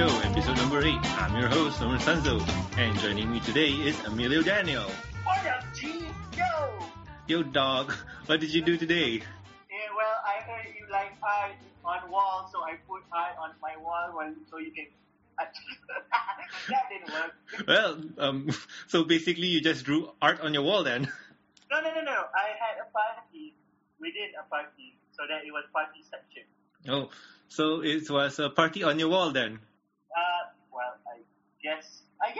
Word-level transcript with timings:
Show, 0.00 0.20
episode 0.24 0.56
number 0.56 0.80
8. 0.80 0.96
I'm 1.20 1.36
your 1.36 1.50
host, 1.50 1.78
Nomar 1.78 2.00
Sanzo, 2.00 2.40
and 2.78 2.98
joining 3.00 3.30
me 3.30 3.38
today 3.40 3.68
is 3.68 4.00
Emilio 4.06 4.40
Daniel. 4.40 4.88
What 5.28 5.44
up, 5.44 5.60
G? 5.76 6.08
Yo! 6.32 6.72
Yo, 7.28 7.42
dog, 7.42 7.92
what 8.24 8.40
did 8.40 8.48
you 8.48 8.62
do 8.62 8.78
today? 8.78 9.20
Yeah, 9.20 9.88
well, 9.92 10.16
I 10.24 10.40
heard 10.40 10.72
you 10.72 10.88
like 10.90 11.12
art 11.20 11.52
on 11.84 12.10
wall, 12.10 12.48
so 12.50 12.64
I 12.64 12.80
put 12.88 13.04
art 13.12 13.36
on 13.36 13.50
my 13.60 13.76
wall 13.76 14.08
so 14.50 14.56
you 14.56 14.72
can. 14.72 14.86
that 15.36 16.88
didn't 16.88 17.12
work. 17.12 17.68
Well, 17.68 18.00
um, 18.16 18.48
so 18.88 19.04
basically 19.04 19.48
you 19.48 19.60
just 19.60 19.84
drew 19.84 20.08
art 20.22 20.40
on 20.40 20.54
your 20.54 20.62
wall 20.62 20.82
then. 20.82 21.12
No, 21.70 21.82
no, 21.82 21.92
no, 21.92 22.00
no. 22.00 22.24
I 22.32 22.56
had 22.56 22.80
a 22.80 22.88
party 22.88 23.52
within 24.00 24.32
a 24.40 24.48
party, 24.48 24.96
so 25.12 25.24
that 25.28 25.44
it 25.44 25.52
was 25.52 25.64
party 25.74 26.00
section. 26.08 26.48
Oh, 26.88 27.10
so 27.48 27.82
it 27.84 28.08
was 28.08 28.38
a 28.38 28.48
party 28.48 28.82
on 28.82 28.98
your 28.98 29.10
wall 29.10 29.30
then. 29.30 29.60
Uh, 30.10 30.50
well, 30.74 30.94
I 31.06 31.22
guess, 31.62 32.02
I 32.18 32.34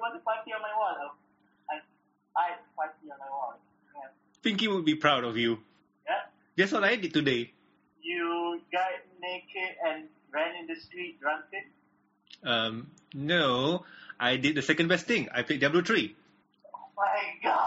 it 0.00 0.12
was 0.14 0.20
party 0.24 0.52
on 0.52 0.62
my 0.62 0.72
wall. 0.76 1.16
I, 1.68 1.76
I 2.36 2.56
party 2.76 3.12
on 3.12 3.18
my 3.20 3.28
wall. 3.28 3.60
Yeah. 3.94 4.08
Pinky 4.42 4.68
would 4.68 4.84
be 4.84 4.94
proud 4.94 5.24
of 5.24 5.36
you. 5.36 5.58
yeah. 6.06 6.24
Guess 6.56 6.72
what 6.72 6.84
I 6.84 6.96
did 6.96 7.12
today? 7.12 7.52
You 8.02 8.60
got 8.72 8.88
naked 9.20 9.76
and 9.86 10.08
ran 10.32 10.56
in 10.56 10.66
the 10.66 10.80
street 10.80 11.20
drunken. 11.20 11.64
Um, 12.42 12.90
no, 13.12 13.84
I 14.18 14.36
did 14.36 14.54
the 14.56 14.62
second 14.62 14.88
best 14.88 15.06
thing. 15.06 15.28
I 15.34 15.42
played 15.42 15.60
Diablo 15.60 15.82
3. 15.82 16.16
Oh 16.74 16.78
my 16.96 17.04
god! 17.42 17.58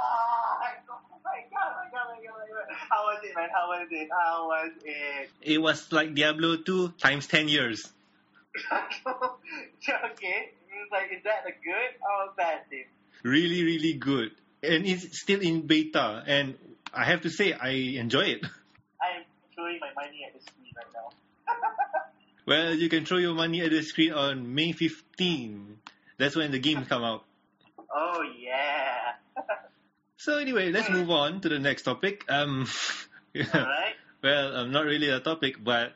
Oh 0.90 1.20
my 1.23 1.45
god, 1.54 1.70
my 1.78 1.89
god, 1.94 2.06
my 2.09 2.17
god, 2.17 2.34
my 2.34 2.50
god. 2.50 2.76
How 2.89 3.04
was 3.06 3.20
it, 3.23 3.36
man? 3.36 3.50
How 3.54 3.67
was 3.70 3.88
it? 3.92 4.09
How 4.09 4.48
was 4.48 4.72
it? 4.84 5.30
It 5.42 5.61
was 5.61 5.92
like 5.92 6.16
Diablo 6.16 6.58
2 6.58 6.94
times 6.98 7.28
10 7.28 7.48
years. 7.48 7.88
okay. 9.06 10.52
It's 10.84 10.92
like, 10.92 11.12
is 11.16 11.23
that 11.23 11.45
a 11.48 11.52
good 11.64 11.92
or 12.03 12.31
a 12.31 12.36
bad 12.36 12.70
thing? 12.70 12.86
Really, 13.23 13.64
really 13.64 13.94
good. 13.94 14.31
And 14.62 14.86
it's 14.86 15.20
still 15.22 15.39
in 15.39 15.66
beta, 15.66 16.23
and 16.28 16.56
I 16.94 17.06
have 17.06 17.22
to 17.22 17.30
say, 17.30 17.53
I 17.53 17.70
enjoy 18.00 18.36
it. 18.36 18.42
I'm 19.02 19.23
throwing 19.56 19.80
my 19.80 19.92
money 19.95 20.28
at 20.28 20.34
the 20.34 20.44
screen 20.44 20.73
right 20.76 20.86
now. 20.94 21.09
Well, 22.45 22.73
you 22.76 22.89
can 22.89 23.06
throw 23.06 23.20
your 23.20 23.34
money 23.34 23.61
at 23.61 23.72
the 23.72 23.81
screen 23.84 24.11
on 24.11 24.54
May 24.54 24.73
15. 24.73 25.78
That's 26.17 26.36
when 26.36 26.52
the 26.52 26.59
games 26.59 26.89
come 26.89 27.02
out. 27.02 27.23
oh, 27.89 28.22
yeah. 28.38 29.14
So 30.17 30.38
anyway, 30.38 30.70
let's 30.72 30.89
move 30.89 31.09
on 31.09 31.39
to 31.42 31.50
the 31.50 31.59
next 31.59 31.84
topic. 31.84 32.26
Um, 32.28 32.67
Alright. 33.36 33.95
well, 34.22 34.56
um, 34.58 34.72
not 34.72 34.84
really 34.86 35.09
a 35.09 35.20
topic, 35.22 35.61
but 35.64 35.94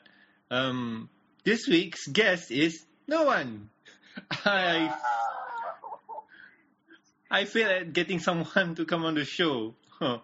um, 0.52 1.10
this 1.44 1.68
week's 1.68 2.08
guest 2.08 2.52
is 2.52 2.86
no 3.08 3.24
one. 3.24 3.70
I 4.46 4.94
I 7.30 7.46
failed 7.46 7.72
at 7.72 7.94
getting 7.94 8.20
someone 8.20 8.76
to 8.76 8.86
come 8.86 9.06
on 9.06 9.16
the 9.16 9.26
show. 9.26 9.76
Huh. 10.00 10.20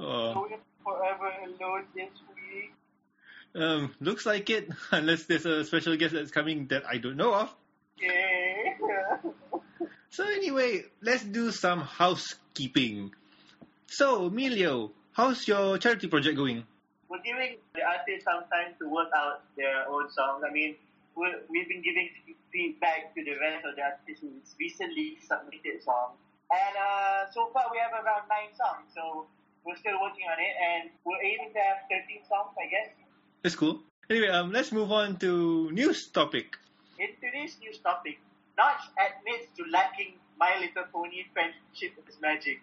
Oh, 0.00 0.48
forever 0.82 1.30
alone 1.44 1.84
this 1.94 2.08
week. 2.34 2.72
um, 3.54 3.94
looks 4.00 4.26
like 4.26 4.48
it, 4.50 4.68
unless 4.90 5.24
there's 5.24 5.46
a 5.46 5.64
special 5.64 5.96
guest 5.96 6.14
that's 6.14 6.30
coming 6.30 6.66
that 6.68 6.84
I 6.86 6.96
don't 6.98 7.16
know 7.16 7.34
of. 7.34 7.54
Yeah. 8.00 9.18
So 10.10 10.24
anyway, 10.26 10.84
let's 11.00 11.22
do 11.24 11.50
some 11.52 11.80
housekeeping. 11.80 13.12
So, 13.86 14.26
Emilio, 14.26 14.90
how's 15.12 15.46
your 15.46 15.78
charity 15.78 16.08
project 16.08 16.36
going? 16.36 16.64
We're 17.08 17.22
giving 17.22 17.56
the 17.74 17.82
artists 17.82 18.24
some 18.24 18.42
time 18.50 18.74
to 18.80 18.88
work 18.88 19.08
out 19.16 19.42
their 19.56 19.88
own 19.88 20.10
songs. 20.10 20.42
I 20.48 20.52
mean, 20.52 20.74
we've 21.16 21.68
been 21.68 21.82
giving 21.82 22.08
feedback 22.52 23.14
to 23.14 23.24
the 23.24 23.36
rest 23.40 23.64
of 23.64 23.76
the 23.76 23.82
artists 23.82 24.20
who 24.20 24.30
recently 24.60 25.18
submitted 25.24 25.82
songs. 25.82 26.18
And 26.52 26.74
uh, 26.76 27.32
so 27.32 27.48
far, 27.52 27.72
we 27.72 27.80
have 27.80 27.92
around 27.96 28.28
nine 28.28 28.52
songs. 28.52 28.92
So 28.92 29.26
we're 29.64 29.76
still 29.76 29.96
working 30.00 30.28
on 30.28 30.36
it, 30.36 30.54
and 30.58 30.82
we're 31.04 31.22
aiming 31.22 31.52
to 31.56 31.60
have 31.60 31.88
13 31.88 32.28
songs, 32.28 32.52
I 32.60 32.66
guess. 32.68 32.88
That's 33.42 33.56
cool. 33.56 33.80
Anyway, 34.10 34.28
um, 34.28 34.52
let's 34.52 34.72
move 34.72 34.92
on 34.92 35.16
to 35.24 35.70
news 35.72 36.08
topic. 36.08 36.58
In 36.98 37.08
today's 37.24 37.56
news 37.60 37.78
topic, 37.78 38.20
Notch 38.58 38.84
admits 39.00 39.48
to 39.56 39.64
lacking 39.72 40.20
My 40.36 40.52
Little 40.60 40.84
Pony 40.92 41.24
friendship 41.32 41.96
is 42.08 42.20
magic. 42.20 42.60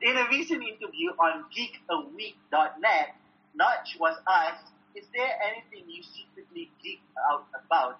In 0.00 0.16
a 0.16 0.28
recent 0.30 0.62
interview 0.62 1.10
on 1.18 1.44
geekaweek.net, 1.50 3.16
Notch 3.54 3.96
was 3.98 4.16
asked, 4.28 4.70
is 4.94 5.04
there 5.14 5.32
anything 5.42 5.88
you 5.88 6.02
secretly 6.02 6.70
geek 6.82 7.00
out 7.30 7.46
about? 7.54 7.98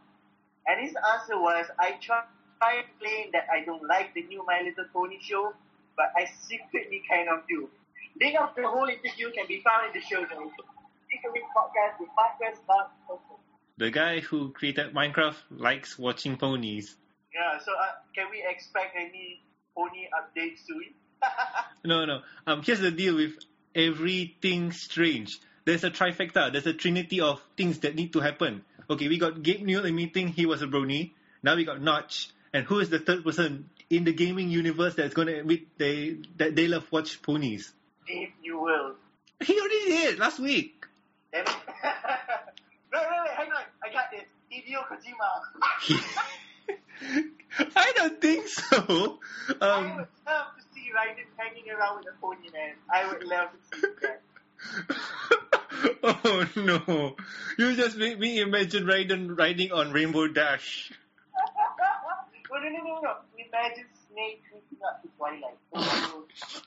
And 0.67 0.81
his 0.81 0.95
answer 0.97 1.39
was, 1.41 1.67
I 1.79 1.93
try 2.01 2.23
try 2.59 2.83
to 2.83 2.89
claim 2.99 3.31
that 3.33 3.47
I 3.53 3.65
don't 3.65 3.87
like 3.87 4.15
the 4.15 4.23
new 4.25 4.45
My 4.45 4.61
Little 4.63 4.85
Pony 4.93 5.19
show, 5.23 5.53
but 5.97 6.13
I 6.17 6.27
secretly 6.43 7.03
kind 7.09 7.29
of 7.29 7.47
do. 7.49 7.69
Link 8.21 8.37
of 8.41 8.51
the 8.57 8.67
whole 8.67 8.89
interview 8.89 9.31
can 9.31 9.47
be 9.47 9.63
found 9.63 9.95
in 9.95 10.01
the 10.01 10.05
show 10.05 10.21
notes. 10.21 10.55
Geek 11.11 11.23
a 11.27 11.33
Week 11.33 11.47
podcast 11.57 12.01
with 12.01 12.09
Marcus, 12.17 12.59
Coco. 13.07 13.39
The 13.79 13.91
guy 13.91 14.21
who 14.21 14.51
created 14.53 14.93
Minecraft 14.93 15.37
likes 15.51 15.99
watching 15.99 16.37
ponies. 16.37 16.97
Yeah, 17.33 17.59
so 17.65 17.73
uh, 17.73 18.03
can 18.15 18.27
we 18.31 18.45
expect 18.47 18.97
any 18.97 19.41
pony 19.77 20.09
updates 20.13 20.67
soon? 20.67 20.95
No, 21.85 22.05
no. 22.05 22.23
Um, 22.45 22.63
here's 22.63 22.81
the 22.81 22.91
deal 22.91 23.15
with 23.15 23.39
everything 23.75 24.73
strange. 24.73 25.39
There's 25.69 25.85
a 25.85 25.91
trifecta. 25.91 26.51
There's 26.51 26.67
a 26.67 26.73
trinity 26.73 27.21
of 27.21 27.43
things 27.55 27.81
that 27.81 27.95
need 27.95 28.15
to 28.15 28.21
happen. 28.21 28.65
Okay, 28.89 29.07
we 29.07 29.19
got 29.19 29.43
Gabe 29.43 29.61
Newell 29.61 29.85
admitting 29.85 30.29
he 30.29 30.47
was 30.47 30.63
a 30.63 30.67
brony. 30.67 31.11
Now 31.43 31.57
we 31.57 31.67
got 31.67 31.83
Notch. 31.83 32.31
And 32.55 32.65
who 32.65 32.79
is 32.79 32.89
the 32.89 32.99
third 32.99 33.23
person 33.23 33.69
in 33.91 34.05
the 34.05 34.15
gaming 34.15 34.49
universe 34.49 34.95
that's 34.95 35.13
going 35.13 35.29
to 35.29 35.41
admit 35.41 35.77
they 35.77 36.17
that 36.39 36.57
they 36.57 36.69
love 36.69 36.91
watch 36.91 37.21
ponies? 37.21 37.71
you 38.43 38.59
will. 38.59 38.95
He 39.45 39.61
already 39.61 39.85
did 39.91 40.19
last 40.19 40.39
week. 40.39 40.87
Wait, 41.35 41.45
wait, 41.45 41.53
wait, 42.95 43.31
hang 43.37 43.53
on. 43.53 43.63
I 43.85 43.93
got 43.93 44.11
this. 44.11 44.25
Hideo 44.51 44.89
Kojima. 44.89 45.29
I 47.77 47.93
don't 47.95 48.19
think 48.23 48.49
so. 48.49 49.19
I 49.61 49.69
Um, 49.69 49.97
would 49.97 50.09
love 50.27 50.47
to 50.57 50.63
see 50.73 50.89
Raiden 50.97 51.29
hanging 51.37 51.71
around 51.71 51.99
with 51.99 52.07
a 52.09 52.17
pony, 52.23 52.49
man. 52.55 52.75
I 52.91 53.07
would 53.07 53.23
love 53.25 53.51
to 53.53 53.79
see 53.79 53.87
that. 54.01 54.23
oh 56.03 56.47
no! 56.57 57.17
You 57.59 57.77
just 57.77 57.97
made 57.97 58.19
me 58.19 58.41
imagine 58.41 58.85
Raiden 58.85 59.37
riding 59.39 59.73
on 59.73 59.93
Rainbow 59.93 60.27
Dash. 60.29 60.91
no, 62.51 62.59
no, 62.59 62.69
no, 62.69 62.79
no, 62.85 63.01
no. 63.01 63.15
Imagine 63.37 63.87
Snake 64.11 64.43
creeping 64.51 64.79
up 64.87 65.03
to 65.03 65.09
Twilight. 65.17 65.59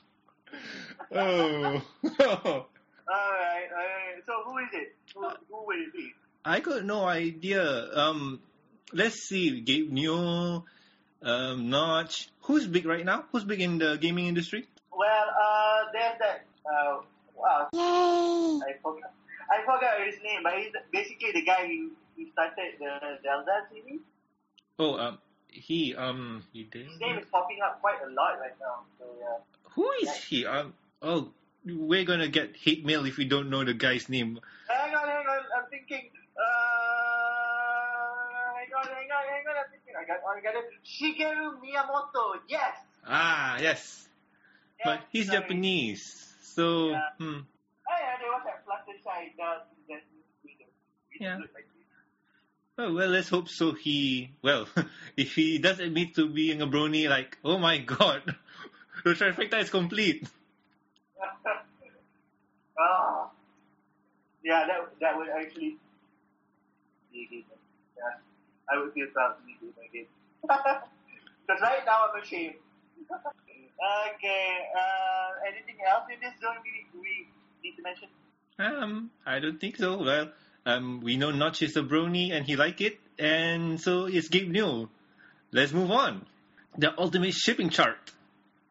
Oh, 1.14 1.82
Oh. 2.20 2.66
alright, 3.08 3.68
alright. 3.72 4.24
So 4.26 4.32
who 4.46 4.58
is 4.58 4.68
it? 4.72 4.94
Who, 5.14 5.28
who 5.50 5.66
will 5.66 5.82
it 5.86 5.92
be? 5.92 6.12
I 6.44 6.60
got 6.60 6.84
no 6.84 7.04
idea. 7.04 7.62
Um, 7.94 8.40
let's 8.92 9.16
see. 9.16 9.60
Gabe 9.60 9.90
Newell, 9.92 10.66
um, 11.22 11.70
Notch. 11.70 12.28
Who's 12.42 12.66
big 12.66 12.86
right 12.86 13.04
now? 13.04 13.24
Who's 13.32 13.44
big 13.44 13.60
in 13.60 13.78
the 13.78 13.96
gaming 13.96 14.26
industry? 14.26 14.66
Well, 14.90 15.08
uh, 15.28 15.78
there's 15.92 16.18
that. 16.20 16.44
Uh, 16.66 17.00
wow. 17.42 17.68
I 17.74 18.72
forgot. 18.82 19.12
I 19.50 19.60
forgot 19.66 20.00
his 20.06 20.16
name, 20.22 20.42
but 20.42 20.54
he's 20.54 20.72
basically 20.92 21.32
the 21.32 21.42
guy 21.42 21.66
who, 21.66 21.90
who 22.16 22.30
started 22.32 22.78
the 22.78 23.18
Zelda 23.22 23.66
series. 23.70 24.00
Oh, 24.78 24.96
um, 24.96 25.18
he, 25.48 25.94
um, 25.94 26.44
he 26.52 26.64
did. 26.64 26.86
His 26.86 27.00
name 27.00 27.18
is 27.18 27.26
popping 27.30 27.58
up 27.64 27.80
quite 27.80 28.00
a 28.06 28.10
lot 28.10 28.38
right 28.40 28.56
now. 28.60 28.86
So 28.98 29.04
yeah. 29.20 29.38
Who 29.74 29.90
is 30.02 30.14
he? 30.14 30.46
Um, 30.46 30.74
oh, 31.02 31.28
we're 31.66 32.04
gonna 32.04 32.28
get 32.28 32.56
hate 32.56 32.84
mail 32.84 33.04
if 33.04 33.16
we 33.16 33.24
don't 33.24 33.50
know 33.50 33.64
the 33.64 33.74
guy's 33.74 34.08
name. 34.08 34.40
Hang 34.68 34.94
on, 34.94 35.08
hang 35.08 35.26
on. 35.26 35.42
I'm 35.56 35.68
thinking. 35.70 36.08
Uh, 36.36 36.42
hang 38.56 38.72
on, 38.72 38.86
hang 38.86 39.10
on, 39.10 39.24
hang 39.28 39.46
on. 39.48 39.56
I'm 39.56 39.70
thinking. 39.70 39.94
I 39.98 40.04
got, 40.06 40.20
I 40.24 40.40
got 40.40 40.54
it. 40.54 40.70
Shigeru 40.84 41.60
Miyamoto. 41.60 42.40
Yes. 42.48 42.76
Ah, 43.06 43.58
yes. 43.60 44.08
yes 44.78 44.84
But 44.84 45.00
he's 45.10 45.26
sorry. 45.26 45.40
Japanese, 45.40 46.31
so 46.54 46.90
Yeah. 46.90 47.00
hmm. 47.18 47.40
Oh 47.88 47.98
yeah, 47.98 48.16
there 48.20 48.30
was 48.30 48.42
that 48.44 48.64
Fluttershy 48.66 49.36
dog 49.36 49.62
that 49.88 50.02
Yeah. 51.20 51.36
looked 51.38 51.54
like 51.54 51.64
this. 51.64 51.86
Oh, 52.78 52.94
well, 52.94 53.08
let's 53.08 53.28
hope 53.28 53.48
so. 53.48 53.72
He, 53.72 54.30
well, 54.42 54.66
if 55.16 55.34
he 55.34 55.58
does 55.58 55.78
admit 55.80 56.14
to 56.16 56.28
being 56.28 56.62
a 56.62 56.66
brony, 56.66 57.08
like, 57.08 57.38
oh 57.44 57.58
my 57.58 57.78
god, 57.78 58.34
the 59.04 59.14
trifecta 59.14 59.60
is 59.60 59.70
complete. 59.70 60.28
oh. 62.78 63.30
Yeah, 64.44 64.66
that 64.66 64.90
that 65.00 65.16
would 65.16 65.28
actually 65.28 65.76
be 67.12 67.28
good. 67.30 67.44
Yeah, 67.96 68.18
I 68.68 68.76
would 68.82 68.92
feel 68.92 69.06
proud 69.14 69.36
to 69.38 69.42
be 69.46 69.54
good 69.60 69.72
again. 69.88 70.06
Because 70.42 71.62
right 71.62 71.86
now 71.86 72.08
I'm 72.12 72.20
ashamed. 72.20 72.56
Okay. 73.10 74.46
Uh, 74.76 75.48
anything 75.48 75.76
else 75.88 76.04
in 76.12 76.20
this 76.20 76.34
zone 76.40 76.56
we, 76.64 77.00
we 77.00 77.26
need 77.62 77.76
to 77.76 77.82
mention? 77.82 78.08
Um, 78.58 79.10
I 79.26 79.38
don't 79.40 79.58
think 79.60 79.76
so. 79.76 80.02
Well, 80.02 80.28
Um, 80.64 81.00
we 81.02 81.16
know 81.16 81.32
Notch 81.32 81.60
is 81.62 81.76
a 81.76 81.82
brony 81.82 82.30
and 82.32 82.46
he 82.46 82.54
like 82.54 82.80
it, 82.80 83.00
and 83.18 83.80
so 83.80 84.04
is 84.06 84.28
Gabe 84.28 84.48
Newell. 84.48 84.88
Let's 85.50 85.72
move 85.72 85.90
on. 85.90 86.24
The 86.78 86.94
ultimate 86.96 87.34
shipping 87.34 87.68
chart. 87.70 87.98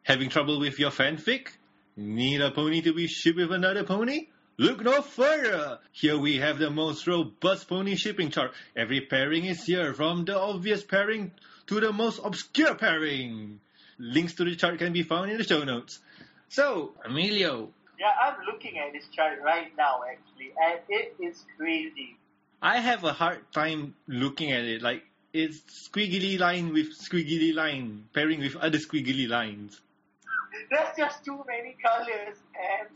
Having 0.02 0.30
trouble 0.30 0.58
with 0.58 0.78
your 0.78 0.90
fanfic? 0.90 1.48
Need 1.96 2.40
a 2.40 2.50
pony 2.50 2.80
to 2.80 2.94
be 2.94 3.06
shipped 3.08 3.36
with 3.36 3.52
another 3.52 3.84
pony? 3.84 4.28
Look 4.56 4.80
no 4.80 5.02
further! 5.02 5.80
Here 5.92 6.16
we 6.16 6.38
have 6.38 6.58
the 6.58 6.70
most 6.70 7.06
robust 7.06 7.68
pony 7.68 7.94
shipping 7.96 8.30
chart. 8.30 8.52
Every 8.74 9.02
pairing 9.02 9.44
is 9.44 9.64
here, 9.64 9.92
from 9.92 10.24
the 10.24 10.38
obvious 10.38 10.82
pairing 10.82 11.32
to 11.66 11.80
the 11.80 11.92
most 11.92 12.20
obscure 12.24 12.74
pairing. 12.74 13.60
Links 14.02 14.34
to 14.34 14.44
the 14.44 14.56
chart 14.56 14.78
can 14.78 14.92
be 14.92 15.04
found 15.04 15.30
in 15.30 15.38
the 15.38 15.44
show 15.44 15.62
notes. 15.62 16.00
So, 16.48 16.92
Emilio, 17.04 17.70
Yeah, 18.00 18.10
I'm 18.20 18.44
looking 18.44 18.76
at 18.76 18.92
this 18.92 19.06
chart 19.14 19.38
right 19.44 19.70
now, 19.78 20.00
actually, 20.10 20.52
and 20.60 20.80
it 20.88 21.14
is 21.20 21.44
crazy. 21.56 22.16
I 22.60 22.80
have 22.80 23.04
a 23.04 23.12
hard 23.12 23.40
time 23.52 23.94
looking 24.08 24.50
at 24.50 24.64
it. 24.64 24.82
Like, 24.82 25.04
it's 25.32 25.60
squiggly 25.88 26.36
line 26.36 26.72
with 26.72 26.98
squiggly 26.98 27.54
line, 27.54 28.08
pairing 28.12 28.40
with 28.40 28.56
other 28.56 28.78
squiggly 28.78 29.28
lines. 29.28 29.80
There's 30.70 30.96
just 30.96 31.24
too 31.24 31.44
many 31.46 31.76
colors, 31.80 32.38
and 32.58 32.88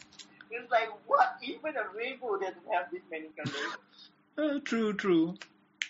it's 0.50 0.70
like, 0.72 0.90
what? 1.06 1.36
Even 1.40 1.76
a 1.76 1.96
rainbow 1.96 2.36
doesn't 2.36 2.66
have 2.72 2.90
this 2.90 3.02
many 3.12 3.28
colors. 3.36 3.76
Uh, 4.36 4.58
true, 4.64 4.92
true. 4.92 5.36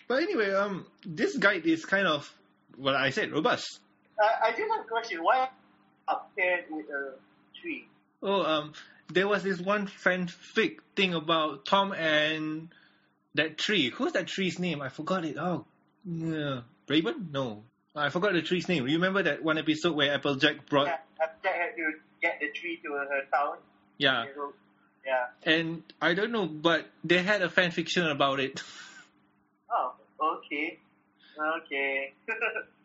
But 0.07 0.21
anyway, 0.21 0.51
um, 0.51 0.85
this 1.03 1.35
guide 1.37 1.65
is 1.65 1.85
kind 1.85 2.05
of, 2.05 2.31
well, 2.77 2.95
I 2.95 3.09
said 3.09 3.31
robust. 3.31 3.79
I 4.19 4.51
just 4.51 4.63
have 4.75 4.85
a 4.85 4.87
question. 4.87 5.23
Why 5.23 5.49
paired 6.37 6.65
with 6.69 6.85
a 6.89 7.13
tree? 7.61 7.87
Oh, 8.21 8.43
um, 8.43 8.73
there 9.11 9.27
was 9.27 9.43
this 9.43 9.59
one 9.59 9.87
fanfic 9.87 10.77
thing 10.95 11.13
about 11.13 11.65
Tom 11.65 11.91
and 11.93 12.69
that 13.35 13.57
tree. 13.57 13.89
Who's 13.89 14.13
that 14.13 14.27
tree's 14.27 14.59
name? 14.59 14.81
I 14.81 14.89
forgot 14.89 15.25
it. 15.25 15.37
Oh, 15.37 15.65
yeah. 16.05 16.61
Raven? 16.87 17.29
No. 17.31 17.63
I 17.95 18.09
forgot 18.09 18.33
the 18.33 18.41
tree's 18.41 18.67
name. 18.67 18.83
Remember 18.83 19.23
that 19.23 19.43
one 19.43 19.57
episode 19.57 19.95
where 19.95 20.13
Applejack 20.13 20.67
brought, 20.67 20.87
Yeah, 20.87 20.97
Jack 21.43 21.55
had 21.55 21.75
to 21.75 21.93
get 22.21 22.39
the 22.39 22.49
tree 22.51 22.79
to 22.83 22.93
her 22.93 23.21
town. 23.33 23.57
yeah, 23.97 24.25
yeah. 25.05 25.25
and 25.51 25.81
I 26.01 26.13
don't 26.13 26.31
know, 26.31 26.45
but 26.47 26.85
they 27.03 27.23
had 27.23 27.41
a 27.41 27.49
fan 27.49 27.71
fiction 27.71 28.05
about 28.07 28.39
it. 28.39 28.61
Oh, 29.71 29.93
okay. 30.21 30.79
Okay. 31.39 32.13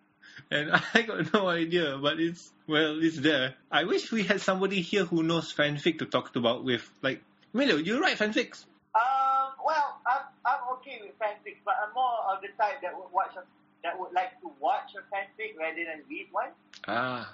And 0.52 0.70
I 0.94 1.02
got 1.02 1.32
no 1.32 1.48
idea, 1.48 1.96
but 1.96 2.20
it's 2.20 2.52
well, 2.68 3.00
it's 3.02 3.16
there. 3.18 3.54
I 3.70 3.84
wish 3.84 4.12
we 4.12 4.22
had 4.22 4.40
somebody 4.40 4.82
here 4.82 5.04
who 5.04 5.22
knows 5.22 5.52
fanfic 5.52 5.98
to 6.00 6.06
talk 6.06 6.36
about 6.36 6.62
with. 6.64 6.84
Like, 7.00 7.22
Milo, 7.52 7.76
you 7.76 8.00
write 8.00 8.18
fanfics? 8.18 8.64
um, 8.94 9.56
well, 9.64 9.96
I'm, 10.04 10.28
I'm 10.44 10.60
okay 10.76 11.00
with 11.00 11.16
fanfics, 11.18 11.64
but 11.64 11.74
I'm 11.80 11.94
more 11.94 12.20
of 12.28 12.42
the 12.42 12.48
type 12.60 12.82
that 12.82 12.92
would 12.92 13.10
watch 13.12 13.32
a, 13.36 13.42
that 13.82 13.98
would 13.98 14.12
like 14.12 14.36
to 14.42 14.52
watch 14.60 14.92
a 14.92 15.00
fanfic 15.08 15.56
rather 15.58 15.80
than 15.88 16.04
read 16.08 16.28
one. 16.30 16.52
Ah, 16.86 17.32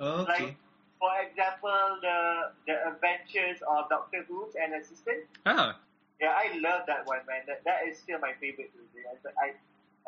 okay. 0.00 0.32
Like, 0.32 0.56
for 0.98 1.12
example, 1.20 1.98
the 2.00 2.56
the 2.66 2.76
Adventures 2.88 3.60
of 3.68 3.88
Doctor 3.90 4.24
Whooves 4.30 4.56
and 4.56 4.72
Assistant. 4.80 5.28
Ah, 5.44 5.76
Yeah, 6.20 6.32
I 6.32 6.56
love 6.56 6.88
that 6.88 7.04
one, 7.06 7.20
man. 7.28 7.44
That 7.46 7.60
that 7.68 7.84
is 7.86 7.98
still 7.98 8.18
my 8.18 8.32
favorite 8.40 8.72
movie. 8.72 9.04
I 9.04 9.44
I, 9.44 9.52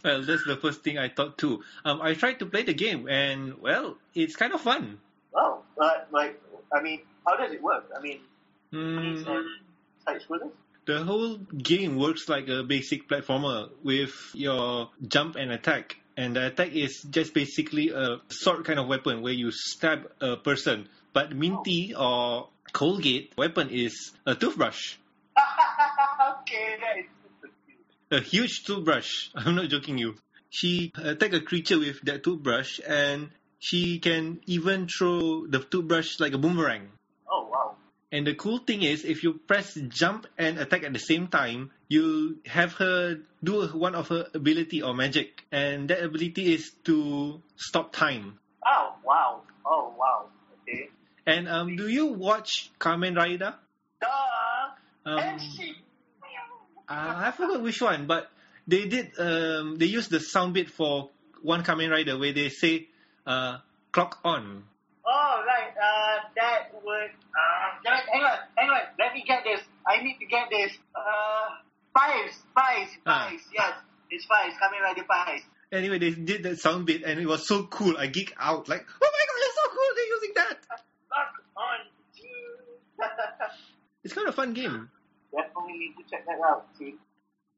Well, 0.04 0.24
that's 0.24 0.44
the 0.46 0.58
first 0.58 0.84
thing 0.84 0.98
I 0.98 1.10
thought 1.10 1.38
too. 1.38 1.62
Um, 1.86 2.02
I 2.02 2.14
tried 2.16 2.40
to 2.40 2.46
play 2.48 2.64
the 2.64 2.74
game, 2.74 3.08
and 3.08 3.62
well, 3.62 3.98
it's 4.16 4.36
kind 4.36 4.52
of 4.54 4.62
fun. 4.62 5.00
wow, 5.32 5.62
but, 5.78 6.08
like, 6.12 6.42
I 6.74 6.82
mean, 6.82 7.02
how 7.26 7.38
does 7.38 7.52
it 7.54 7.62
work? 7.62 7.90
I 7.96 8.02
mean, 8.02 8.20
Mm, 8.74 9.24
side 10.06 10.22
scrollers? 10.22 10.52
the 10.86 11.04
whole 11.04 11.38
game 11.38 11.98
works 11.98 12.28
like 12.30 12.48
a 12.50 12.64
basic 12.64 13.08
platformer 13.08 13.70
with 13.84 14.14
your 14.34 14.90
jump 15.08 15.36
and 15.36 15.52
attack. 15.52 15.98
And 16.20 16.36
the 16.36 16.48
attack 16.48 16.76
is 16.76 17.02
just 17.10 17.34
basically 17.34 17.92
a 17.92 18.20
sword 18.28 18.66
kind 18.66 18.78
of 18.78 18.90
weapon 18.90 19.22
where 19.22 19.32
you 19.32 19.52
stab 19.52 20.12
a 20.20 20.36
person. 20.36 20.90
But 21.14 21.34
Minty 21.34 21.96
or 21.96 22.50
Colgate 22.74 23.32
weapon 23.38 23.70
is 23.70 24.12
a 24.26 24.36
toothbrush. 24.36 24.98
okay, 26.42 26.76
that 26.82 27.00
is. 27.00 27.06
A 28.12 28.20
huge 28.20 28.66
toothbrush. 28.66 29.30
I'm 29.36 29.56
not 29.56 29.70
joking 29.70 29.98
you. 29.98 30.16
She 30.50 30.92
attack 31.02 31.32
a 31.32 31.40
creature 31.40 31.80
with 31.80 32.02
that 32.02 32.22
toothbrush 32.22 32.82
and 32.86 33.30
she 33.60 34.00
can 34.00 34.42
even 34.46 34.90
throw 34.90 35.48
the 35.48 35.60
toothbrush 35.60 36.20
like 36.20 36.34
a 36.34 36.38
boomerang. 36.38 36.90
And 38.12 38.26
the 38.26 38.34
cool 38.34 38.58
thing 38.58 38.82
is, 38.82 39.06
if 39.06 39.24
you 39.24 39.34
press 39.34 39.78
jump 39.88 40.26
and 40.38 40.58
attack 40.58 40.84
at 40.84 40.94
the 40.94 41.00
same 41.00 41.28
time, 41.28 41.72
you 41.88 42.40
have 42.46 42.74
her 42.74 43.20
do 43.44 43.68
one 43.68 43.94
of 43.94 44.08
her 44.08 44.28
ability 44.34 44.82
or 44.82 44.96
magic. 44.96 45.44
And 45.52 45.90
that 45.90 46.02
ability 46.02 46.54
is 46.54 46.72
to 46.86 47.42
stop 47.56 47.94
time. 47.94 48.40
Oh, 48.66 48.96
wow. 49.06 49.42
Oh, 49.66 49.94
wow. 49.98 50.26
Okay. 50.64 50.90
And 51.28 51.48
um, 51.48 51.76
do 51.76 51.88
you 51.88 52.08
watch 52.08 52.72
Kamen 52.80 53.16
Rider? 53.16 53.54
Duh! 54.02 54.08
Um, 55.06 55.20
and 55.20 55.42
she... 55.42 55.76
I 56.90 57.32
forgot 57.32 57.62
which 57.62 57.82
one, 57.82 58.08
but 58.08 58.32
they 58.68 58.88
did. 58.88 59.12
Um, 59.20 59.78
they 59.78 59.86
used 59.86 60.10
the 60.10 60.20
sound 60.20 60.56
bit 60.56 60.72
for 60.72 61.12
one 61.44 61.64
Kamen 61.64 61.92
Rider 61.92 62.18
where 62.18 62.34
they 62.34 62.50
say, 62.50 62.88
uh, 63.28 63.60
"Clock 63.92 64.20
on." 64.24 64.64
Uh, 65.80 66.18
that 66.36 66.74
would. 66.84 67.12
Uh, 67.32 67.68
hang 67.86 68.24
on, 68.24 68.38
hang 68.58 68.70
on. 68.70 68.82
Let 69.00 69.14
me 69.14 69.24
get 69.26 69.44
this. 69.44 69.62
I 69.88 70.04
need 70.04 70.18
to 70.20 70.26
get 70.26 70.50
this. 70.52 70.72
Uh, 70.94 71.56
fives, 71.98 72.36
fives, 72.54 72.92
Ah. 73.06 73.28
fives. 73.30 73.44
Yes, 73.54 73.74
it's. 74.12 74.26
Coming 74.28 74.82
right, 74.84 74.96
the 74.96 75.04
fives. 75.04 75.44
Anyway, 75.72 76.00
they 76.00 76.12
did 76.12 76.44
that 76.44 76.60
sound 76.60 76.86
bit, 76.86 77.04
and 77.04 77.20
it 77.20 77.28
was 77.28 77.48
so 77.48 77.64
cool. 77.68 77.96
I 77.98 78.08
geek 78.08 78.34
out, 78.38 78.68
like, 78.68 78.84
"Oh 79.02 79.10
my 79.14 79.24
god, 79.30 79.40
that's 79.40 79.56
so 79.56 79.70
cool! 79.70 79.90
They're 79.96 80.08
using 80.18 80.34
that." 80.36 80.58
Lock 81.12 81.34
on. 81.56 81.80
It's 84.04 84.14
kind 84.14 84.28
of 84.28 84.34
a 84.34 84.36
fun 84.38 84.54
game. 84.54 84.90
Definitely 85.32 85.74
need 85.78 85.94
to 86.00 86.10
check 86.10 86.26
that 86.26 86.40
out. 86.46 86.68
See, 86.78 86.96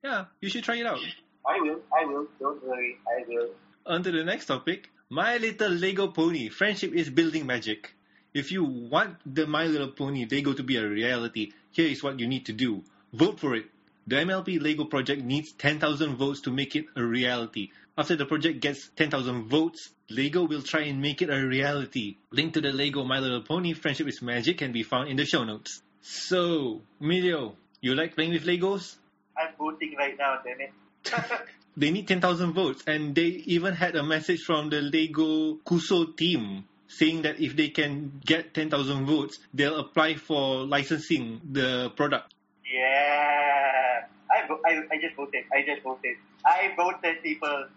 Yeah, 0.03 0.25
you 0.41 0.49
should 0.49 0.63
try 0.63 0.75
it 0.77 0.85
out. 0.85 0.99
I 1.47 1.59
will. 1.61 1.79
I 1.93 2.05
will. 2.05 2.27
Don't 2.39 2.63
worry. 2.65 2.97
I 3.07 3.23
will. 3.27 3.49
On 3.85 4.03
to 4.03 4.11
the 4.11 4.23
next 4.23 4.47
topic. 4.47 4.89
My 5.09 5.37
Little 5.37 5.69
Lego 5.71 6.07
Pony. 6.07 6.49
Friendship 6.49 6.93
is 6.93 7.09
building 7.09 7.45
magic. 7.45 7.93
If 8.33 8.49
you 8.53 8.63
want 8.63 9.17
the 9.25 9.45
My 9.45 9.65
Little 9.65 9.91
Pony 9.91 10.25
Lego 10.25 10.53
to 10.53 10.63
be 10.63 10.77
a 10.77 10.87
reality, 10.87 11.51
Here 11.71 11.87
is 11.87 12.01
what 12.01 12.17
you 12.17 12.27
need 12.27 12.45
to 12.45 12.53
do. 12.53 12.83
Vote 13.11 13.39
for 13.39 13.55
it. 13.55 13.65
The 14.07 14.15
MLP 14.15 14.61
Lego 14.61 14.85
project 14.85 15.21
needs 15.21 15.51
10,000 15.51 16.15
votes 16.15 16.41
to 16.41 16.51
make 16.51 16.75
it 16.75 16.85
a 16.95 17.03
reality. 17.03 17.71
After 17.97 18.15
the 18.15 18.25
project 18.25 18.61
gets 18.61 18.89
10,000 18.95 19.49
votes, 19.49 19.89
Lego 20.09 20.43
will 20.43 20.61
try 20.61 20.83
and 20.83 21.01
make 21.01 21.21
it 21.21 21.29
a 21.29 21.45
reality. 21.45 22.15
Link 22.31 22.53
to 22.53 22.61
the 22.61 22.71
Lego 22.71 23.03
My 23.03 23.19
Little 23.19 23.41
Pony 23.41 23.73
Friendship 23.73 24.07
is 24.07 24.21
Magic 24.21 24.57
can 24.59 24.71
be 24.71 24.83
found 24.83 25.09
in 25.09 25.17
the 25.17 25.25
show 25.25 25.43
notes. 25.43 25.81
So, 26.01 26.81
Emilio, 27.01 27.55
you 27.81 27.95
like 27.95 28.15
playing 28.15 28.31
with 28.31 28.45
Legos? 28.45 28.95
I'm 29.37 29.53
voting 29.57 29.95
right 29.97 30.17
now, 30.17 30.39
damn 30.43 30.61
it. 30.61 30.71
They 31.77 31.91
need 31.91 32.07
10,000 32.07 32.51
votes, 32.51 32.83
and 32.85 33.15
they 33.15 33.43
even 33.47 33.73
had 33.73 33.95
a 33.95 34.03
message 34.03 34.41
from 34.41 34.69
the 34.69 34.81
Lego 34.81 35.55
Cuusoo 35.63 36.17
team 36.17 36.65
saying 36.97 37.23
that 37.23 37.39
if 37.39 37.55
they 37.55 37.69
can 37.69 38.21
get 38.25 38.53
10,000 38.53 39.05
votes, 39.05 39.39
they'll 39.53 39.79
apply 39.79 40.15
for 40.15 40.65
licensing 40.65 41.41
the 41.51 41.89
product. 41.95 42.33
yeah. 42.65 44.05
I, 44.31 44.47
I, 44.65 44.71
I 44.91 44.97
just 45.01 45.15
voted. 45.15 45.43
I 45.51 45.61
just 45.65 45.83
voted. 45.83 46.15
I 46.45 46.71
voted, 46.77 47.21
people. 47.21 47.67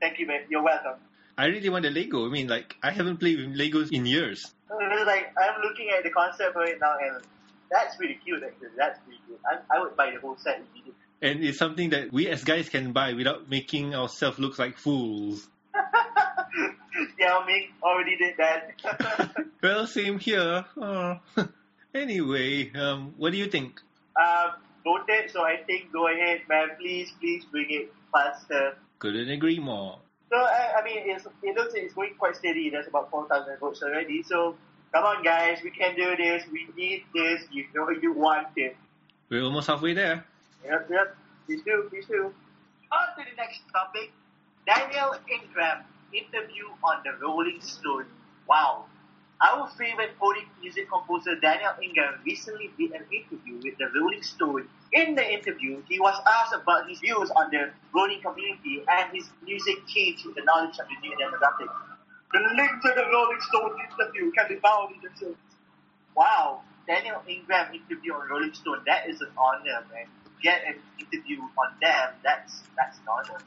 Thank 0.00 0.18
you, 0.18 0.26
man. 0.26 0.40
You're 0.50 0.62
welcome. 0.62 1.00
I 1.38 1.46
really 1.46 1.70
want 1.70 1.86
a 1.86 1.90
Lego. 1.90 2.26
I 2.26 2.30
mean, 2.30 2.48
like, 2.48 2.76
I 2.82 2.90
haven't 2.90 3.16
played 3.16 3.38
with 3.38 3.56
Legos 3.56 3.90
in 3.90 4.04
years. 4.04 4.52
It's 4.70 5.06
like 5.06 5.32
I'm 5.38 5.62
looking 5.62 5.88
at 5.96 6.04
the 6.04 6.10
concept 6.10 6.54
right 6.54 6.76
now, 6.80 6.96
and 7.00 7.24
that's 7.70 7.98
really 7.98 8.18
cute. 8.22 8.42
Actually, 8.42 8.68
that's 8.76 8.98
really 9.06 9.20
good. 9.26 9.38
I, 9.46 9.76
I 9.76 9.80
would 9.82 9.96
buy 9.96 10.10
the 10.10 10.20
whole 10.20 10.36
set 10.36 10.56
immediately. 10.56 10.94
And 11.22 11.42
it's 11.42 11.58
something 11.58 11.90
that 11.90 12.12
we 12.12 12.28
as 12.28 12.44
guys 12.44 12.68
can 12.68 12.92
buy 12.92 13.14
without 13.14 13.48
making 13.48 13.94
ourselves 13.94 14.38
look 14.38 14.58
like 14.58 14.76
fools. 14.76 15.48
Yao 17.18 17.44
Ming 17.46 17.68
already 17.82 18.16
did 18.16 18.34
that. 18.38 19.46
Well, 19.62 19.86
same 19.86 20.18
here. 20.18 20.64
Oh. 20.76 21.20
anyway, 21.94 22.72
um, 22.74 23.14
what 23.16 23.30
do 23.30 23.38
you 23.38 23.46
think? 23.46 23.80
um, 24.20 24.52
voted, 24.84 25.30
so 25.30 25.44
I 25.44 25.58
think 25.66 25.92
go 25.92 26.08
ahead, 26.08 26.40
man. 26.48 26.70
Please, 26.78 27.12
please 27.20 27.44
bring 27.44 27.66
it 27.70 27.92
faster. 28.12 28.76
Couldn't 28.98 29.30
agree 29.30 29.60
more. 29.60 29.98
So 30.30 30.36
I, 30.36 30.80
I 30.80 30.84
mean, 30.84 30.98
it's, 31.04 31.26
it 31.42 31.56
looks 31.56 31.74
like 31.74 31.82
it's 31.84 31.94
going 31.94 32.14
quite 32.18 32.36
steady. 32.36 32.70
There's 32.70 32.88
about 32.88 33.10
four 33.10 33.28
thousand 33.28 33.58
votes 33.60 33.82
already. 33.82 34.22
So 34.22 34.56
come 34.92 35.04
on, 35.04 35.22
guys, 35.22 35.58
we 35.62 35.70
can 35.70 35.94
do 35.94 36.16
this. 36.16 36.42
We 36.50 36.66
need 36.76 37.04
this. 37.14 37.42
You 37.52 37.66
know, 37.74 37.88
you 37.90 38.12
want 38.12 38.48
it. 38.56 38.76
We're 39.30 39.42
almost 39.42 39.68
halfway 39.68 39.94
there. 39.94 40.24
Yep, 40.64 40.88
yep. 40.90 41.16
Please 41.46 41.62
do, 41.64 41.86
please 41.88 42.06
do. 42.06 42.32
On 42.92 43.06
to 43.16 43.30
the 43.30 43.36
next 43.36 43.60
topic. 43.72 44.12
Daniel 44.66 45.14
Ingram 45.30 45.84
interview 46.12 46.68
on 46.84 47.02
the 47.04 47.12
Rolling 47.20 47.60
Stone. 47.60 48.06
Wow. 48.48 48.86
Our 49.42 49.68
favorite 49.70 50.16
pony 50.20 50.40
music 50.60 50.88
composer 50.88 51.34
Daniel 51.34 51.72
Ingram 51.82 52.20
recently 52.24 52.70
did 52.78 52.92
an 52.92 53.02
interview 53.10 53.58
with 53.62 53.76
the 53.78 53.90
Rolling 53.98 54.22
Stone. 54.22 54.68
In 54.92 55.16
the 55.16 55.32
interview, 55.32 55.82
he 55.88 55.98
was 55.98 56.14
asked 56.26 56.54
about 56.54 56.88
his 56.88 57.00
views 57.00 57.30
on 57.34 57.50
the 57.50 57.70
Rolling 57.92 58.20
community 58.20 58.84
and 58.86 59.10
his 59.12 59.30
music 59.42 59.84
change 59.88 60.24
with 60.24 60.36
the 60.36 60.42
knowledge 60.44 60.78
of 60.78 60.86
the 60.86 60.96
new 61.02 61.16
demographic. 61.18 61.68
The 62.32 62.38
link 62.54 62.70
to 62.82 62.92
the 62.94 63.04
Rolling 63.10 63.40
Stone 63.40 63.76
interview 63.90 64.30
can 64.32 64.48
be 64.48 64.56
found 64.56 64.94
in 64.94 65.00
the 65.02 65.10
show. 65.18 65.34
Wow, 66.14 66.62
Daniel 66.86 67.22
Ingram 67.26 67.74
interview 67.74 68.14
on 68.14 68.28
Rolling 68.28 68.54
Stone. 68.54 68.82
That 68.86 69.08
is 69.08 69.20
an 69.22 69.28
honor, 69.36 69.84
man. 69.92 70.06
Get 70.42 70.62
an 70.66 70.76
interview 70.98 71.40
on 71.40 71.74
them. 71.80 72.10
That's 72.22 72.62
that's 72.76 72.98
an 72.98 73.04
honor. 73.08 73.38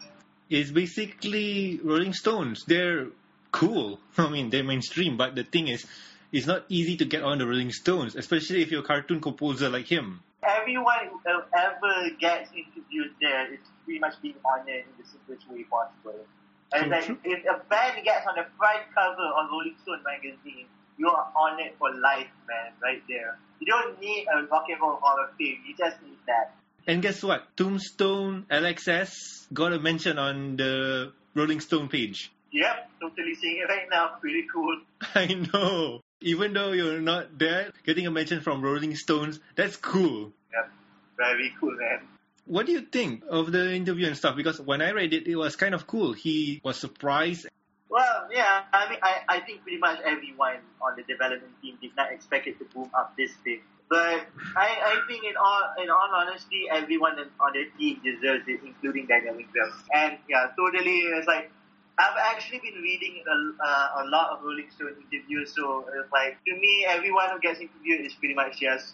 It's 0.50 0.72
basically 0.72 1.80
Rolling 1.84 2.14
Stones. 2.14 2.64
They're 2.66 3.08
cool. 3.52 4.00
I 4.18 4.30
mean, 4.30 4.50
they're 4.50 4.64
mainstream, 4.64 5.18
but 5.18 5.36
the 5.36 5.44
thing 5.44 5.68
is, 5.68 5.86
it's 6.32 6.48
not 6.48 6.66
easy 6.70 6.98
to 6.98 7.06
get 7.06 7.24
on 7.24 7.38
the 7.38 7.48
Rolling 7.48 7.72
Stones, 7.72 8.16
especially 8.16 8.62
if 8.62 8.72
you're 8.72 8.82
a 8.82 8.86
cartoon 8.86 9.22
composer 9.22 9.70
like 9.70 9.88
him. 9.88 10.22
Everyone 10.44 11.10
who 11.24 11.42
ever 11.58 12.10
gets 12.20 12.52
interviewed 12.52 13.16
there 13.22 13.54
is 13.54 13.60
pretty 13.84 14.00
much 14.00 14.22
being 14.22 14.36
honored 14.46 14.86
in 14.86 14.94
the 14.98 15.06
simplest 15.08 15.50
way 15.50 15.64
possible. 15.64 16.26
And 16.74 16.92
like, 16.92 17.10
if 17.24 17.46
a 17.46 17.64
band 17.70 18.04
gets 18.04 18.28
on 18.28 18.36
the 18.36 18.46
front 18.58 18.84
cover 18.94 19.24
of 19.24 19.50
Rolling 19.50 19.76
Stone 19.82 20.04
magazine, 20.04 20.68
you 20.98 21.08
are 21.10 21.32
honored 21.36 21.74
for 21.80 21.94
life, 21.94 22.30
man, 22.48 22.74
right 22.82 23.02
there. 23.08 23.38
You 23.60 23.68
don't 23.68 24.00
need 24.00 24.28
a 24.28 24.44
rock 24.46 24.66
and 24.70 24.80
roll 24.82 25.00
hall 25.02 25.18
of 25.24 25.36
fame. 25.38 25.60
You 25.66 25.76
just 25.78 26.02
need 26.04 26.18
that. 26.28 26.54
And 26.88 27.02
guess 27.02 27.24
what? 27.24 27.56
Tombstone 27.58 28.46
LXS 28.50 29.48
got 29.54 29.74
a 29.74 29.80
mention 29.80 30.20
on 30.20 30.56
the 30.58 31.14
Rolling 31.34 31.60
Stone 31.60 31.90
page. 31.90 32.32
Yep, 32.52 32.90
totally 33.02 33.36
seeing 33.36 33.58
it 33.58 33.68
right 33.68 33.88
now. 33.90 34.12
Pretty 34.22 34.46
cool. 34.54 34.82
I 35.16 35.34
know. 35.34 36.02
Even 36.22 36.54
though 36.54 36.72
you're 36.72 37.02
not 37.02 37.38
there, 37.38 37.72
getting 37.86 38.08
a 38.08 38.12
mention 38.12 38.42
from 38.42 38.62
Rolling 38.62 38.96
Stones, 38.96 39.40
that's 39.56 39.76
cool. 39.76 40.32
Yep, 40.54 40.72
very 41.18 41.54
cool, 41.60 41.76
man. 41.76 42.08
What 42.46 42.68
do 42.68 42.72
you 42.72 42.82
think 42.82 43.24
of 43.28 43.52
the 43.52 43.74
interview 43.74 44.06
and 44.06 44.16
stuff? 44.16 44.36
Because 44.36 44.62
when 44.62 44.82
I 44.82 44.92
read 44.92 45.14
it, 45.14 45.28
it 45.28 45.36
was 45.36 45.56
kind 45.56 45.74
of 45.74 45.88
cool. 45.88 46.14
He 46.14 46.62
was 46.64 46.80
surprised. 46.80 47.48
Well, 47.90 48.28
yeah, 48.32 48.64
I 48.72 48.90
mean, 48.90 49.00
I, 49.02 49.22
I 49.28 49.40
think 49.40 49.64
pretty 49.64 49.80
much 49.80 50.00
everyone 50.06 50.58
on 50.82 50.96
the 50.96 51.04
development 51.04 51.52
team 51.62 51.78
did 51.82 51.96
not 51.98 52.12
expect 52.12 52.46
it 52.46 52.60
to 52.60 52.66
boom 52.66 52.92
up 52.94 53.16
this 53.18 53.32
big. 53.44 53.64
But 53.88 54.26
I, 54.58 54.68
I 54.82 55.02
think 55.08 55.24
in 55.24 55.38
all 55.38 55.62
in 55.82 55.90
all 55.90 56.10
honesty, 56.12 56.66
everyone 56.72 57.20
on 57.20 57.54
the 57.54 57.66
team 57.78 58.02
deserves 58.04 58.46
it, 58.48 58.62
including 58.66 59.06
Daniel 59.06 59.38
Ingram. 59.38 59.72
And 59.94 60.18
yeah, 60.28 60.48
totally, 60.58 61.06
it's 61.14 61.28
like 61.28 61.52
I've 61.98 62.18
actually 62.18 62.60
been 62.60 62.82
reading 62.82 63.24
a, 63.26 63.64
uh, 63.64 64.04
a 64.04 64.06
lot 64.08 64.32
of 64.32 64.44
Rolling 64.44 64.70
Stone 64.76 64.96
interviews, 65.00 65.54
so 65.56 65.86
it's 65.88 66.12
like 66.12 66.38
to 66.46 66.56
me, 66.60 66.86
everyone 66.88 67.30
who 67.32 67.40
gets 67.40 67.60
interviewed 67.60 68.06
is 68.06 68.14
pretty 68.16 68.34
much 68.34 68.60
just, 68.60 68.94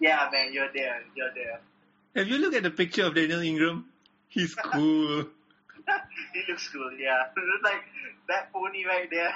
yeah, 0.00 0.28
man, 0.30 0.52
you're 0.52 0.72
there, 0.72 1.02
you're 1.16 1.34
there. 1.34 1.60
Have 2.14 2.28
you 2.28 2.38
looked 2.38 2.56
at 2.56 2.62
the 2.62 2.70
picture 2.70 3.06
of 3.06 3.14
Daniel 3.14 3.40
Ingram? 3.40 3.86
He's 4.28 4.54
cool. 4.64 5.26
he 6.34 6.42
looks 6.48 6.68
cool, 6.68 6.92
yeah. 6.92 7.24
It's 7.36 7.64
like 7.64 7.82
that 8.28 8.52
pony 8.52 8.84
right 8.84 9.08
there. 9.10 9.34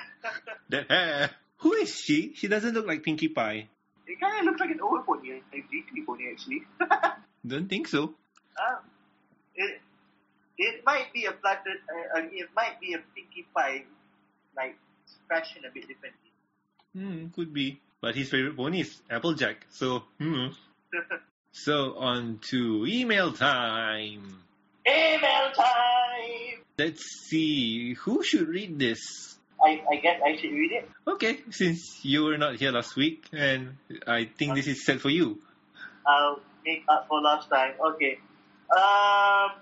that 0.68 0.90
hair. 0.90 1.30
Who 1.58 1.72
is 1.72 1.94
she? 1.94 2.34
She 2.34 2.46
doesn't 2.46 2.74
look 2.74 2.86
like 2.86 3.02
Pinkie 3.02 3.28
Pie. 3.28 3.68
It 4.06 4.20
kind 4.20 4.38
of 4.40 4.44
looks 4.46 4.60
like 4.60 4.70
an 4.70 4.80
old 4.80 5.06
pony, 5.06 5.40
like 5.52 5.64
G3 5.70 6.06
pony 6.06 6.24
actually. 6.32 6.62
Don't 7.46 7.68
think 7.68 7.88
so. 7.88 8.02
um, 8.58 8.78
it 9.54 9.80
it 10.58 10.84
might 10.86 11.12
be 11.12 11.24
a 11.26 11.32
flattered, 11.32 11.80
uh, 11.90 12.18
uh, 12.18 12.22
it 12.30 12.48
might 12.54 12.80
be 12.80 12.94
a 12.94 12.98
Pinkie 13.14 13.46
Pie, 13.54 13.84
like 14.56 14.76
fashion 15.28 15.62
a 15.68 15.72
bit 15.72 15.88
differently. 15.88 16.30
Hmm, 16.94 17.26
could 17.34 17.52
be. 17.52 17.80
But 18.00 18.14
his 18.14 18.30
favorite 18.30 18.56
pony 18.56 18.80
is 18.82 19.00
Applejack. 19.10 19.66
So, 19.70 20.04
hmm. 20.18 20.48
So 21.52 21.94
on 21.98 22.40
to 22.50 22.84
email 22.86 23.32
time. 23.32 24.42
Email 24.86 25.50
time. 25.54 26.62
Let's 26.76 27.02
see. 27.28 27.94
Who 27.94 28.22
should 28.24 28.48
read 28.48 28.78
this? 28.78 29.33
I 29.64 29.82
I 29.90 29.96
guess 29.96 30.20
I 30.24 30.36
should 30.36 30.52
read 30.52 30.72
it. 30.72 30.88
Okay, 31.08 31.40
since 31.50 32.04
you 32.04 32.24
were 32.24 32.36
not 32.36 32.56
here 32.56 32.70
last 32.70 32.96
week, 32.96 33.24
and 33.32 33.76
I 34.06 34.28
think 34.36 34.54
this 34.54 34.66
is 34.66 34.84
set 34.84 35.00
for 35.00 35.10
you. 35.10 35.40
I'll 36.06 36.40
make 36.64 36.84
up 36.88 37.08
for 37.08 37.20
last 37.20 37.48
time. 37.48 37.72
Okay. 37.80 38.18
Um, 38.68 39.56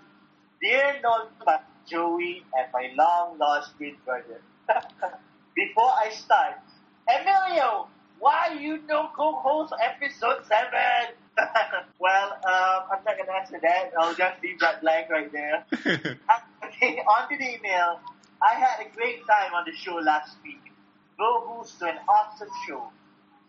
dear 0.61 1.00
Norma, 1.02 1.62
Joey, 1.88 2.42
and 2.54 2.66
my 2.73 2.90
long 2.97 3.38
lost 3.38 3.76
twin 3.76 3.97
brother. 4.04 4.40
Before 5.54 5.90
I 5.90 6.11
start, 6.11 6.59
Emilio, 7.06 7.88
why 8.18 8.56
you 8.59 8.78
don't 8.88 9.12
co-host 9.14 9.75
episode 9.82 10.47
seven? 10.47 11.14
well, 11.99 12.32
um, 12.47 12.80
I'm 12.90 13.04
not 13.04 13.18
gonna 13.18 13.38
answer 13.38 13.59
that. 13.61 13.92
I'll 13.99 14.14
just 14.14 14.42
leave 14.42 14.59
that 14.61 14.80
blank 14.80 15.11
right 15.11 15.30
there. 15.32 15.64
Okay, 16.64 16.99
on 17.06 17.28
to 17.28 17.37
the 17.37 17.59
email. 17.59 18.00
I 18.42 18.54
had 18.54 18.84
a 18.84 18.90
great 18.90 19.25
time 19.26 19.54
on 19.54 19.64
the 19.64 19.72
show 19.72 19.94
last 19.94 20.37
week. 20.42 20.72
Go 21.16 21.46
Boost 21.46 21.78
to 21.78 21.87
an 21.87 21.99
awesome 22.08 22.49
show. 22.66 22.90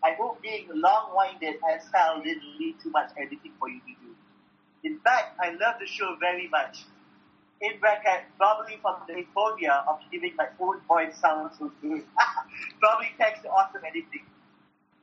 I 0.04 0.14
hope 0.14 0.42
being 0.42 0.68
long-winded 0.72 1.56
as 1.68 1.90
hell 1.92 2.22
didn't 2.22 2.60
leave 2.60 2.76
too 2.82 2.92
much 2.92 3.10
editing 3.18 3.54
for 3.60 3.70
you 3.70 3.80
to 3.80 3.94
do. 4.02 4.16
In 4.84 5.00
fact, 5.00 5.40
I 5.40 5.50
love 5.52 5.76
the 5.80 5.88
show 5.88 6.16
very 6.20 6.48
much. 6.48 6.84
In 7.62 7.80
bracket, 7.80 8.26
probably 8.38 8.78
from 8.82 8.98
the 9.08 9.26
phobia 9.34 9.84
of 9.88 10.00
hearing 10.12 10.36
my 10.38 10.50
own 10.60 10.80
voice 10.82 11.18
sound 11.18 11.52
so 11.58 11.72
good. 11.82 12.04
probably 12.80 13.10
thanks 13.18 13.42
to 13.42 13.50
awesome 13.50 13.82
editing. 13.84 14.28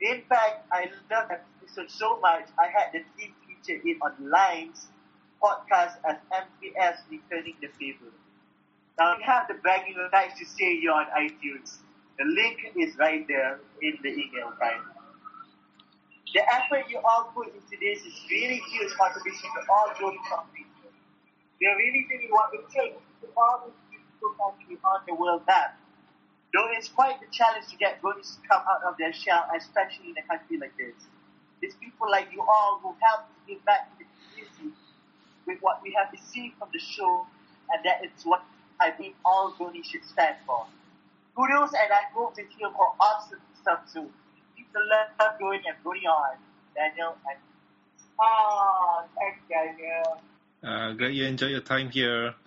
In 0.00 0.22
fact, 0.28 0.66
I 0.70 0.84
love 1.10 1.28
that 1.28 1.46
episode 1.62 1.90
so 1.90 2.20
much, 2.20 2.46
I 2.58 2.68
had 2.68 2.92
the 2.92 3.00
team 3.18 3.34
featured 3.48 3.84
it 3.84 3.96
on 4.02 4.14
Line's 4.20 4.88
podcast 5.42 5.96
as 6.04 6.16
MBS 6.30 6.98
returning 7.10 7.56
the 7.60 7.68
favor. 7.78 8.12
Now 9.00 9.16
we 9.16 9.24
have 9.24 9.48
the 9.48 9.54
bragging 9.54 9.96
rights 10.12 10.38
to 10.38 10.44
say 10.44 10.76
you're 10.76 10.92
on 10.92 11.06
iTunes. 11.16 11.80
The 12.20 12.28
link 12.28 12.60
is 12.76 12.92
right 13.00 13.24
there 13.26 13.58
in 13.80 13.96
the 14.02 14.12
email 14.12 14.52
time. 14.60 14.84
The 16.36 16.44
effort 16.52 16.84
you 16.92 17.00
all 17.00 17.32
put 17.34 17.48
into 17.48 17.80
this 17.80 18.04
is 18.04 18.12
really 18.28 18.60
huge 18.68 18.92
contribution 19.00 19.48
to 19.56 19.72
all 19.72 19.88
growing 19.96 20.20
companies. 20.28 20.68
Are 21.64 21.76
really 21.76 22.06
doing 22.12 22.28
what 22.28 22.52
it 22.52 22.64
takes 22.68 23.00
to 23.20 23.28
all 23.36 23.64
these 23.64 23.76
beautiful 23.88 24.36
countries 24.36 24.80
on 24.84 25.00
the 25.08 25.14
world 25.14 25.42
map. 25.46 25.80
Though 26.52 26.68
it's 26.72 26.88
quite 26.88 27.20
the 27.20 27.28
challenge 27.32 27.68
to 27.68 27.76
get 27.76 28.02
bronies 28.02 28.36
to 28.36 28.48
come 28.48 28.64
out 28.68 28.84
of 28.84 28.96
their 28.98 29.12
shell, 29.12 29.48
especially 29.56 30.12
in 30.12 30.16
a 30.20 30.24
country 30.28 30.56
like 30.60 30.76
this. 30.76 30.96
It's 31.62 31.76
people 31.80 32.10
like 32.10 32.28
you 32.32 32.40
all 32.40 32.80
who 32.82 32.92
help 33.00 33.28
to 33.28 33.36
give 33.48 33.64
back 33.64 33.92
to 33.92 34.04
the 34.04 34.08
community 34.08 34.76
with 35.46 35.56
what 35.60 35.80
we 35.84 35.96
have 35.96 36.12
received 36.12 36.56
from 36.58 36.68
the 36.72 36.80
show, 36.80 37.24
and 37.72 37.84
that 37.84 38.04
is 38.04 38.24
what 38.24 38.40
I 38.80 38.90
think 38.90 39.14
all 39.24 39.52
Brony 39.58 39.84
should 39.84 40.04
stand 40.04 40.36
for. 40.46 40.66
Kudos, 41.36 41.72
and 41.72 41.92
I 41.92 42.10
hope 42.14 42.34
to 42.36 42.42
hear 42.42 42.70
more 42.70 42.92
awesome 42.98 43.40
stuff 43.60 43.80
soon. 43.86 44.08
Keep 44.56 44.72
the 44.72 44.80
love 44.80 45.38
going 45.38 45.60
and 45.68 45.76
Brony 45.84 46.08
on. 46.08 46.36
Daniel 46.74 47.16
and 47.28 47.38
Oh, 48.20 49.04
thanks, 49.16 49.40
Daniel. 49.48 50.20
Uh, 50.62 50.92
glad 50.92 51.14
you 51.14 51.24
enjoyed 51.24 51.50
your 51.52 51.64
time 51.64 51.90
here. 51.90 52.34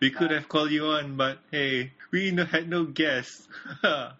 We 0.00 0.10
could 0.10 0.30
have 0.32 0.48
called 0.48 0.70
you 0.72 0.86
on, 0.96 1.16
but 1.16 1.38
hey, 1.50 1.92
we 2.10 2.30
no, 2.32 2.44
had 2.46 2.68
no 2.68 2.84
guests. 2.84 3.46
uh, 3.84 4.12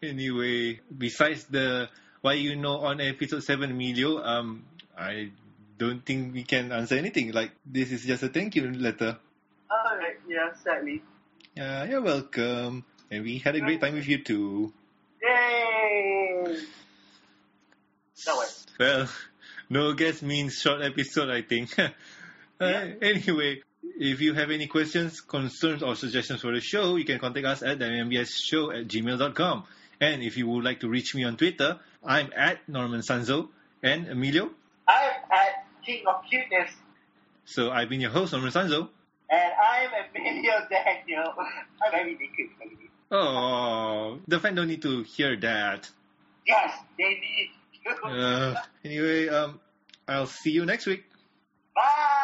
anyway, 0.00 0.80
besides 0.86 1.44
the 1.50 1.88
why 2.22 2.34
you 2.34 2.54
know 2.54 2.78
on 2.86 3.00
episode 3.00 3.42
seven, 3.42 3.72
Emilio, 3.72 4.22
um, 4.22 4.64
I 4.96 5.30
don't 5.76 6.06
think 6.06 6.32
we 6.32 6.44
can 6.44 6.70
answer 6.70 6.94
anything. 6.94 7.32
Like 7.32 7.52
this 7.66 7.90
is 7.90 8.06
just 8.06 8.22
a 8.22 8.28
thank 8.28 8.54
you 8.54 8.70
letter. 8.70 9.18
Yeah, 10.28 10.54
sadly. 10.62 11.02
Yeah, 11.54 11.84
you're 11.84 12.02
welcome, 12.02 12.84
and 13.10 13.24
we 13.24 13.38
had 13.38 13.56
a 13.56 13.60
great 13.60 13.80
time 13.80 13.94
with 13.94 14.06
you 14.06 14.22
too. 14.22 14.72
Yay! 15.22 16.56
No 18.26 18.38
way. 18.38 18.46
Well, 18.78 19.08
no 19.70 19.92
guest 19.94 20.22
means 20.22 20.60
short 20.60 20.82
episode, 20.82 21.30
I 21.30 21.42
think. 21.42 21.74
Uh, 22.60 22.86
Anyway, 23.00 23.62
if 24.00 24.20
you 24.20 24.34
have 24.34 24.50
any 24.50 24.66
questions, 24.66 25.20
concerns, 25.20 25.80
or 25.80 25.94
suggestions 25.94 26.40
for 26.40 26.52
the 26.52 26.60
show, 26.60 26.96
you 26.96 27.04
can 27.04 27.20
contact 27.20 27.46
us 27.46 27.62
at 27.62 27.78
show 28.26 28.72
at 28.72 28.88
gmail.com. 28.88 29.62
And 30.00 30.22
if 30.24 30.36
you 30.36 30.48
would 30.48 30.64
like 30.64 30.80
to 30.80 30.88
reach 30.88 31.14
me 31.14 31.22
on 31.22 31.36
Twitter, 31.36 31.78
I'm 32.04 32.32
at 32.34 32.68
Norman 32.68 33.02
Sanzo. 33.02 33.50
And 33.80 34.08
Emilio? 34.08 34.50
I'm 34.88 35.10
at 35.30 35.66
King 35.86 36.02
of 36.08 36.24
Cuteness, 36.28 36.72
So 37.44 37.70
I've 37.70 37.88
been 37.88 38.00
your 38.00 38.10
host, 38.10 38.32
Norman 38.32 38.50
Sanzo. 38.50 38.88
And 39.30 39.52
I'm 39.62 39.90
Emilio 40.14 40.66
Daniel. 40.70 41.34
I'm 41.84 41.90
very 41.92 42.12
naked, 42.12 42.50
baby. 42.58 42.90
Oh, 43.10 44.18
the 44.26 44.38
fan 44.38 44.54
don't 44.54 44.68
need 44.68 44.82
to 44.82 45.02
hear 45.02 45.36
that. 45.40 45.88
Yes, 46.46 46.78
they 46.98 47.04
need 47.04 47.50
you. 47.84 48.08
Uh, 48.08 48.54
anyway, 48.84 49.28
um, 49.28 49.60
I'll 50.06 50.26
see 50.26 50.50
you 50.50 50.66
next 50.66 50.86
week. 50.86 51.04
Bye! 51.74 52.18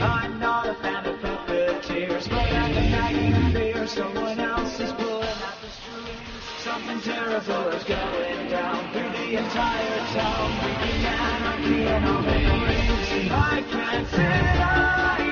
I'm 0.00 0.38
not 0.38 0.68
a 0.68 0.74
fan 0.74 1.06
of 1.06 1.20
puppeteers, 1.20 2.28
but 2.28 2.38
at 2.48 2.74
the 2.74 2.80
nagging 2.80 3.52
fear 3.52 3.86
someone 3.86 4.40
else 4.40 4.40
is 4.40 4.43
Is 7.34 7.42
going 7.82 8.48
down 8.48 8.92
through 8.92 9.10
the 9.10 9.36
entire 9.38 9.98
town, 10.14 10.52
bringing 10.60 11.04
anarchy 11.04 11.88
all 12.06 12.22
the. 12.22 13.28
I 13.28 13.64
can't 13.72 14.08
sit, 14.08 14.20
I 14.20 15.23